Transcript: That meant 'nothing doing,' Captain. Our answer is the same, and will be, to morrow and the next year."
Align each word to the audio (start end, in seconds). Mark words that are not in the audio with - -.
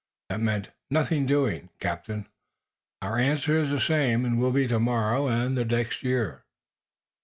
That 0.29 0.39
meant 0.41 0.69
'nothing 0.89 1.27
doing,' 1.27 1.69
Captain. 1.79 2.27
Our 3.03 3.19
answer 3.19 3.59
is 3.59 3.69
the 3.69 3.79
same, 3.79 4.25
and 4.25 4.39
will 4.39 4.51
be, 4.51 4.67
to 4.67 4.79
morrow 4.79 5.27
and 5.27 5.55
the 5.55 5.63
next 5.63 6.01
year." 6.01 6.43